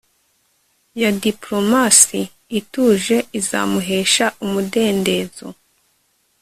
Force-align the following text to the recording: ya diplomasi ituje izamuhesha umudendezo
ya 1.01 1.11
diplomasi 1.23 2.21
ituje 2.59 3.17
izamuhesha 3.39 4.25
umudendezo 4.45 5.47